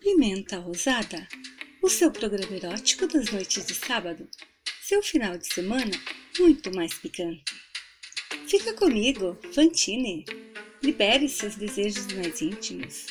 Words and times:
Pimenta 0.00 0.58
Rosada, 0.58 1.26
o 1.82 1.88
seu 1.88 2.10
programa 2.10 2.56
erótico 2.56 3.06
das 3.06 3.30
noites 3.30 3.66
de 3.66 3.74
sábado, 3.74 4.28
seu 4.82 5.02
final 5.02 5.36
de 5.36 5.52
semana 5.52 5.90
muito 6.38 6.74
mais 6.74 6.94
picante. 6.94 7.44
Fica 8.46 8.72
comigo, 8.74 9.38
Fantine. 9.52 10.24
Libere 10.82 11.28
seus 11.28 11.56
desejos 11.56 12.06
mais 12.14 12.40
íntimos. 12.40 13.06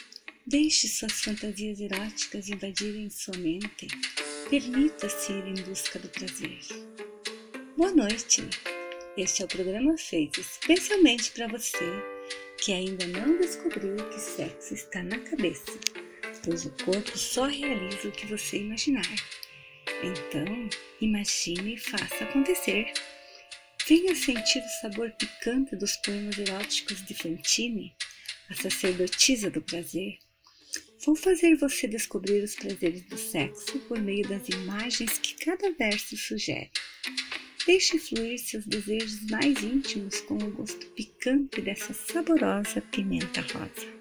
Deixe 0.46 0.88
suas 0.88 1.22
fantasias 1.22 1.80
eróticas 1.80 2.50
invadirem 2.50 3.10
sua 3.10 3.38
mente. 3.38 3.88
Permita-se 4.50 5.34
ir 5.34 5.48
em 5.48 5.62
busca 5.64 6.00
do 6.00 6.08
prazer. 6.10 6.60
Boa 7.76 7.92
noite. 7.92 8.48
Este 9.18 9.42
é 9.42 9.46
o 9.46 9.48
programa 9.48 9.98
feito 9.98 10.40
especialmente 10.40 11.32
para 11.32 11.48
você 11.48 11.86
que 12.58 12.72
ainda 12.74 13.06
não 13.08 13.38
descobriu 13.38 13.96
que 14.10 14.20
sexo 14.20 14.74
está 14.74 15.04
na 15.04 15.20
cabeça, 15.20 15.72
pois 16.48 16.66
o 16.66 16.72
corpo 16.86 17.18
só 17.18 17.46
realiza 17.46 18.08
o 18.08 18.12
que 18.12 18.26
você 18.26 18.60
imaginar. 18.60 19.04
Então, 20.02 20.70
imagine 21.02 21.74
e 21.74 21.78
faça 21.78 22.24
acontecer. 22.24 22.94
Venha 23.86 24.16
sentir 24.16 24.60
o 24.60 24.82
sabor 24.82 25.12
picante 25.12 25.76
dos 25.76 25.98
poemas 25.98 26.38
eróticos 26.38 27.06
de 27.06 27.14
Fantine, 27.14 27.94
a 28.50 28.56
sacerdotisa 28.56 29.52
do 29.52 29.62
prazer. 29.62 30.20
Vão 31.06 31.18
fazer 31.18 31.56
você 31.58 31.86
descobrir 31.86 32.42
os 32.42 32.56
prazeres 32.56 33.04
do 33.04 33.18
sexo 33.18 33.78
por 33.80 34.00
meio 34.00 34.26
das 34.30 34.48
imagens 34.48 35.18
que 35.18 35.34
cada 35.44 35.72
verso 35.74 36.16
sugere. 36.16 36.72
Deixe 37.66 38.00
fluir 38.00 38.40
seus 38.40 38.66
desejos 38.66 39.30
mais 39.30 39.62
íntimos 39.62 40.22
com 40.22 40.36
o 40.36 40.52
gosto 40.52 40.86
picante 40.92 41.62
dessa 41.62 41.94
saborosa 41.94 42.80
pimenta 42.80 43.42
rosa. 43.42 43.97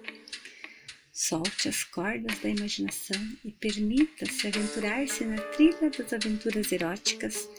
Solte 1.19 1.67
as 1.67 1.83
cordas 1.83 2.37
da 2.41 2.49
imaginação 2.49 3.19
e 3.43 3.51
permita-se 3.51 4.49
aventurar-se 4.49 5.25
na 5.25 5.41
trilha 5.41 5.89
das 5.89 6.13
aventuras 6.13 6.71
eróticas 6.71 7.49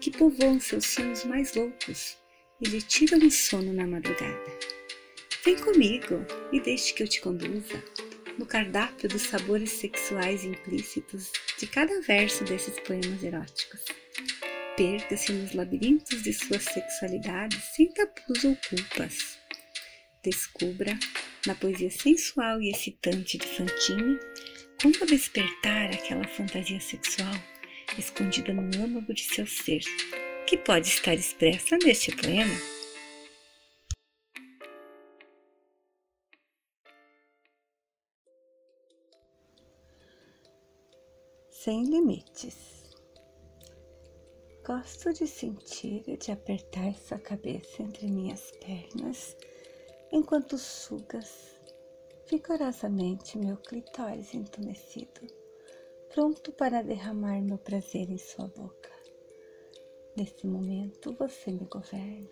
que 0.00 0.10
povoam 0.10 0.58
seus 0.58 0.86
sonhos 0.86 1.22
mais 1.26 1.54
loucos 1.54 2.16
e 2.58 2.68
lhe 2.68 2.80
tiram 2.80 3.18
o 3.18 3.30
sono 3.30 3.70
na 3.74 3.86
madrugada. 3.86 4.58
Vem 5.44 5.58
comigo 5.58 6.24
e 6.50 6.58
deixe 6.58 6.94
que 6.94 7.02
eu 7.02 7.06
te 7.06 7.20
conduza 7.20 7.84
no 8.38 8.46
cardápio 8.46 9.10
dos 9.10 9.24
sabores 9.24 9.72
sexuais 9.72 10.42
implícitos 10.42 11.30
de 11.58 11.66
cada 11.66 12.00
verso 12.00 12.44
desses 12.44 12.80
poemas 12.80 13.22
eróticos. 13.22 13.84
Perca-se 14.74 15.34
nos 15.34 15.52
labirintos 15.52 16.22
de 16.22 16.32
sua 16.32 16.58
sexualidade 16.58 17.60
sem 17.76 17.92
tabus 17.92 18.42
ou 18.42 18.56
culpas. 18.70 19.38
Descubra, 20.22 20.98
na 21.46 21.54
poesia 21.54 21.90
sensual 21.90 22.60
e 22.60 22.70
excitante 22.70 23.36
de 23.36 23.46
Fantine, 23.46 24.18
como 24.80 25.06
despertar 25.06 25.90
aquela 25.90 26.26
fantasia 26.28 26.80
sexual 26.80 27.34
escondida 27.98 28.52
no 28.52 28.84
âmago 28.84 29.12
de 29.12 29.22
seu 29.22 29.46
ser, 29.46 29.80
que 30.46 30.56
pode 30.56 30.88
estar 30.88 31.14
expressa 31.14 31.76
neste 31.78 32.14
poema. 32.14 32.54
Sem 41.50 41.84
limites. 41.84 42.56
Gosto 44.64 45.12
de 45.12 45.26
sentir 45.26 46.02
e 46.06 46.16
de 46.16 46.30
apertar 46.30 46.94
sua 46.94 47.18
cabeça 47.18 47.82
entre 47.82 48.06
minhas 48.06 48.50
pernas 48.64 49.36
enquanto 50.12 50.58
sugas 50.58 51.58
vigorosamente 52.28 53.38
meu 53.38 53.56
clitóris 53.56 54.34
entumecido, 54.34 55.26
pronto 56.12 56.52
para 56.52 56.82
derramar 56.82 57.40
meu 57.40 57.56
prazer 57.56 58.10
em 58.10 58.18
sua 58.18 58.46
boca. 58.48 58.92
Nesse 60.14 60.46
momento 60.46 61.14
você 61.14 61.50
me 61.50 61.64
governa. 61.64 62.28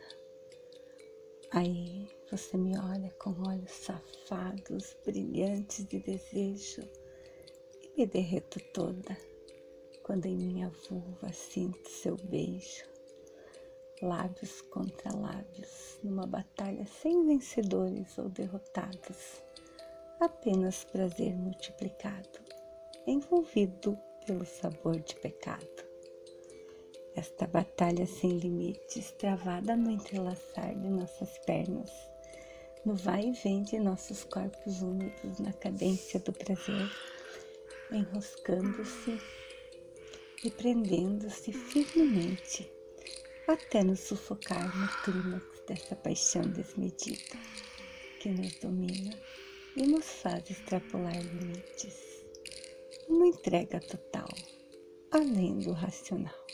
Aí 1.53 2.07
você 2.31 2.59
me 2.59 2.79
olha 2.79 3.11
com 3.19 3.31
olhos 3.49 3.73
safados, 3.73 4.95
brilhantes 5.05 5.87
de 5.87 5.99
desejo 6.01 6.83
e 7.83 7.97
me 7.97 8.07
derreto 8.07 8.61
toda 8.75 9.17
quando 10.03 10.27
em 10.27 10.37
minha 10.37 10.69
vulva 10.89 11.33
sinto 11.33 11.89
seu 11.89 12.17
beijo, 12.17 12.85
lábios 14.03 14.63
contra 14.63 15.15
lábios, 15.15 15.99
numa 16.03 16.27
batalha 16.27 16.87
sem 16.87 17.27
vencedores 17.27 18.17
ou 18.17 18.29
derrotados, 18.31 19.43
apenas 20.19 20.85
prazer 20.85 21.37
multiplicado, 21.37 22.41
envolvido 23.07 23.99
pelo 24.27 24.47
sabor 24.47 24.99
de 25.01 25.15
pecado. 25.17 25.91
Esta 27.15 27.47
batalha 27.47 28.07
sem 28.07 28.39
limites, 28.39 29.13
travada 29.13 29.77
no 29.77 29.91
entrelaçar 29.91 30.75
de 30.75 30.89
nossas 30.89 31.39
pernas, 31.41 31.91
no 32.85 32.95
vai 32.95 33.27
e 33.27 33.33
vem 33.33 33.63
de 33.63 33.79
nossos 33.79 34.25
corpos 34.25 34.81
úmidos 34.81 35.39
na 35.39 35.53
cadência 35.53 36.19
do 36.21 36.33
prazer, 36.33 36.91
enroscando-se 37.93 39.21
e 40.43 40.51
prendendo-se 40.51 41.53
firmemente 41.53 42.80
até 43.51 43.83
nos 43.83 44.01
sufocar 44.01 44.77
no 44.77 44.89
clímax 45.03 45.45
dessa 45.67 45.97
paixão 45.97 46.43
desmedida 46.43 47.37
que 48.21 48.29
nos 48.29 48.55
domina 48.61 49.19
e 49.77 49.87
nos 49.87 50.05
faz 50.05 50.49
extrapolar 50.51 51.21
limites. 51.21 52.25
Uma 53.09 53.27
entrega 53.27 53.81
total, 53.81 54.29
além 55.11 55.59
do 55.59 55.73
racional. 55.73 56.47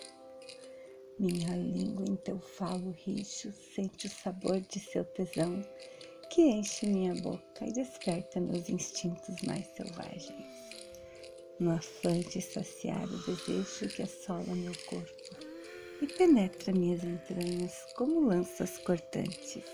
Minha 1.19 1.55
língua 1.57 2.07
em 2.09 2.17
teu 2.17 2.39
falo 2.39 2.93
rijo 2.93 3.53
sente 3.75 4.07
o 4.07 4.11
sabor 4.11 4.61
de 4.61 4.81
seu 4.81 5.05
tesão 5.05 5.63
que 6.31 6.43
enche 6.43 6.87
minha 6.87 7.15
boca 7.17 7.67
e 7.67 7.73
desperta 7.73 8.41
meus 8.41 8.69
instintos 8.69 9.43
mais 9.43 9.67
selvagens 9.69 10.67
no 11.59 11.73
afã 11.73 12.21
de 12.21 12.41
saciar 12.41 13.05
o 13.05 13.19
desejo 13.25 13.89
que 13.89 14.03
assola 14.03 14.55
meu 14.55 14.75
corpo 14.87 15.46
e 16.01 16.07
penetra 16.07 16.73
minhas 16.73 17.03
entranhas 17.03 17.73
como 17.95 18.29
lanças 18.29 18.79
cortantes, 18.79 19.65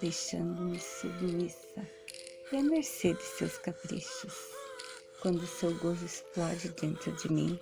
deixando-me 0.00 0.78
submissa 0.80 1.88
e 2.52 2.56
à 2.56 2.62
mercê 2.62 3.14
de 3.14 3.22
seus 3.22 3.58
caprichos, 3.58 4.34
quando 5.20 5.46
seu 5.46 5.76
gozo 5.78 6.04
explode 6.04 6.68
dentro 6.80 7.12
de 7.12 7.32
mim, 7.32 7.60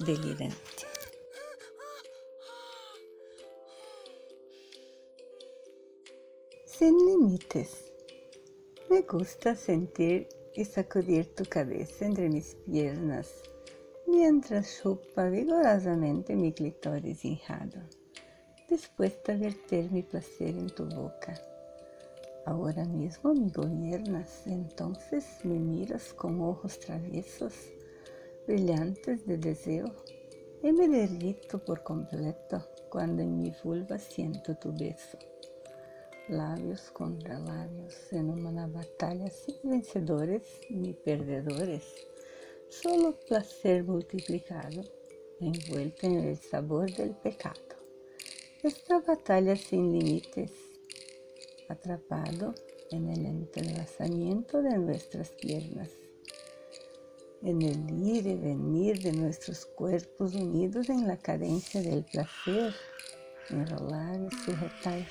delirante. 0.00 0.86
Sem 6.66 6.90
limites. 6.90 7.92
Me 8.90 9.02
gusta 9.02 9.54
sentir 9.54 10.28
y 10.56 10.64
sacudir 10.64 11.26
tu 11.34 11.48
cabeza 11.48 12.04
entre 12.04 12.28
mis 12.28 12.54
piernas 12.66 13.42
mientras 14.06 14.80
chupa 14.80 15.28
vigorosamente 15.28 16.36
mi 16.36 16.52
clitoris 16.52 17.24
hinchado, 17.24 17.80
dispuesta 18.68 19.32
a 19.32 19.36
verter 19.36 19.90
mi 19.90 20.02
placer 20.02 20.56
en 20.56 20.70
tu 20.70 20.84
boca. 20.86 21.34
Ahora 22.46 22.84
mismo 22.84 23.34
me 23.34 23.48
gobiernas, 23.48 24.46
entonces 24.46 25.24
me 25.44 25.58
miras 25.58 26.12
con 26.12 26.40
ojos 26.40 26.78
traviesos, 26.80 27.54
brillantes 28.46 29.26
de 29.26 29.38
deseo, 29.38 29.94
y 30.62 30.72
me 30.72 30.88
derrito 30.88 31.58
por 31.58 31.82
completo 31.82 32.66
cuando 32.90 33.22
en 33.22 33.40
mi 33.40 33.52
vulva 33.62 33.98
siento 33.98 34.56
tu 34.56 34.72
beso 34.72 35.18
labios 36.28 36.90
contra 36.90 37.38
labios, 37.38 38.12
en 38.12 38.30
una 38.30 38.66
batalla 38.66 39.28
sin 39.28 39.56
vencedores 39.62 40.42
ni 40.70 40.94
perdedores, 40.94 41.84
solo 42.82 43.18
placer 43.28 43.84
multiplicado, 43.84 44.82
envuelto 45.40 46.06
en 46.06 46.18
el 46.20 46.36
sabor 46.36 46.90
del 46.92 47.10
pecado. 47.10 47.54
Esta 48.62 49.00
batalla 49.00 49.56
sin 49.56 49.92
límites, 49.92 50.50
atrapado 51.68 52.54
en 52.90 53.10
el 53.10 53.26
entrelazamiento 53.26 54.62
de 54.62 54.78
nuestras 54.78 55.30
piernas, 55.30 55.90
en 57.42 57.62
el 57.62 58.06
ir 58.06 58.26
y 58.26 58.34
venir 58.34 59.00
de 59.02 59.12
nuestros 59.12 59.66
cuerpos 59.66 60.34
unidos 60.34 60.88
en 60.88 61.06
la 61.06 61.16
cadencia 61.16 61.82
del 61.82 62.04
placer, 62.04 62.74
enrolar 63.50 64.20
y 64.20 64.34
sujetar 64.44 65.06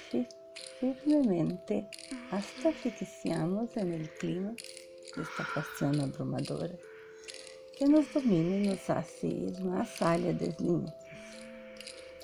firmemente 0.80 1.88
hasta 2.32 2.70
asfixiamos 2.70 3.78
en 3.78 3.94
el 3.94 4.10
clima 4.16 4.52
de 4.52 5.22
esta 5.22 5.48
pasión 5.54 6.02
abrumadora 6.02 6.76
que 7.78 7.88
nos 7.88 8.14
domina 8.14 8.56
y 8.56 8.68
nos 8.68 9.24
ir 9.24 9.60
más 9.62 10.02
allá 10.02 10.34
de 10.34 10.56
límites 10.60 10.94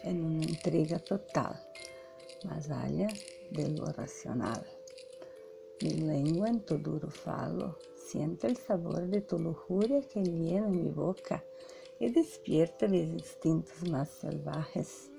en 0.03 0.23
una 0.23 0.45
entrega 0.45 0.99
total, 0.99 1.59
más 2.45 2.69
allá 2.69 3.07
de 3.51 3.75
racional. 3.93 4.65
Mi 5.81 5.91
lengua 5.91 6.49
en 6.49 6.59
tu 6.61 6.77
duro 6.77 7.09
falo 7.09 7.77
siento 7.95 8.47
el 8.47 8.57
sabor 8.57 9.07
de 9.07 9.21
tu 9.21 9.39
lujuria 9.39 10.01
que 10.01 10.21
llena 10.21 10.67
mi 10.67 10.89
boca 10.89 11.43
y 11.99 12.09
despierta 12.09 12.87
mis 12.87 13.07
instintos 13.07 13.89
más 13.89 14.09
salvajes. 14.09 15.09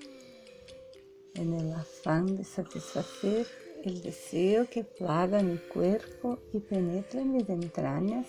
En 1.35 1.53
el 1.53 1.71
afán 1.73 2.35
de 2.37 2.43
satisfacer 2.43 3.47
el 3.83 4.01
deseo 4.01 4.67
que 4.69 4.83
plaga 4.83 5.41
mi 5.41 5.57
cuerpo 5.57 6.39
y 6.53 6.59
penetra 6.59 7.23
mis 7.23 7.47
entrañas 7.49 8.27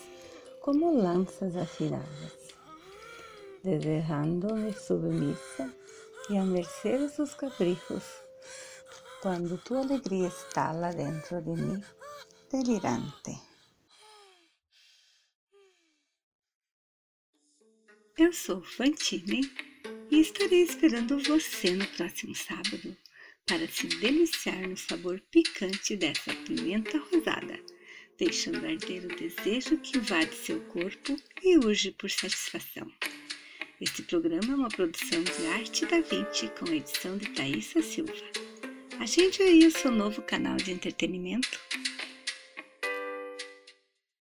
como 0.63 0.93
lanzas 0.93 1.57
afiladas, 1.57 2.33
dejándome 3.65 4.73
submisa 4.73 5.75
y 6.29 6.37
a 6.37 6.45
merced 6.45 7.01
de 7.01 7.09
sus 7.09 7.35
caprichos, 7.35 8.05
cuando 9.21 9.59
tu 9.59 9.77
alegría 9.77 10.29
está 10.29 10.73
lá 10.73 10.93
dentro 10.93 11.43
de 11.43 11.51
mí, 11.51 11.83
delirante. 12.49 13.33
Eu 18.17 18.33
sou 18.33 18.63
Fantine 18.63 19.41
e 20.13 20.21
estarei 20.21 20.63
esperando 20.63 21.19
você 21.25 21.73
no 21.73 21.87
próximo 21.89 22.37
sábado 22.37 22.97
para 23.47 23.67
se 23.67 23.89
deliciar 23.89 24.69
no 24.69 24.77
sabor 24.77 25.21
picante 25.33 25.97
dessa 25.97 26.33
pimenta 26.47 26.99
rosada, 26.99 27.59
deixando 28.19 28.65
arder 28.67 29.05
o 29.05 29.17
desejo 29.17 29.77
que 29.79 29.99
invade 29.99 30.35
seu 30.35 30.61
corpo 30.63 31.17
e 31.43 31.57
urge 31.59 31.91
por 31.93 32.11
satisfação. 32.11 32.91
Este 33.81 34.03
programa 34.03 34.53
é 34.53 34.55
uma 34.55 34.69
produção 34.69 35.23
de 35.23 35.47
Arte 35.47 35.87
da 35.87 36.01
Vinci 36.01 36.49
com 36.59 36.73
edição 36.73 37.17
de 37.17 37.29
Thaisa 37.31 37.83
Silva. 37.83 38.13
Agende 39.01 39.43
aí 39.43 39.67
o 39.67 39.71
seu 39.73 39.91
novo 39.91 40.23
canal 40.23 40.57
de 40.57 40.71
entretenimento 40.71 41.59